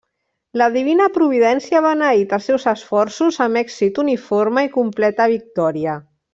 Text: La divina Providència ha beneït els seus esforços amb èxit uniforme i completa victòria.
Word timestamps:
La 0.59 0.69
divina 0.75 1.05
Providència 1.17 1.77
ha 1.79 1.83
beneït 1.87 2.33
els 2.39 2.49
seus 2.51 2.65
esforços 2.73 3.39
amb 3.47 3.63
èxit 3.63 4.03
uniforme 4.07 4.65
i 4.69 4.73
completa 4.81 5.33
victòria. 5.39 5.97